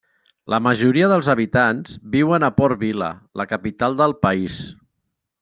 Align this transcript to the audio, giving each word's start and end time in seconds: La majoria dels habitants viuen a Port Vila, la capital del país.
La 0.51 0.59
majoria 0.67 1.09
dels 1.11 1.29
habitants 1.33 1.99
viuen 2.15 2.47
a 2.47 2.49
Port 2.61 2.81
Vila, 2.85 3.11
la 3.43 3.47
capital 3.53 4.01
del 4.01 4.19
país. 4.27 4.59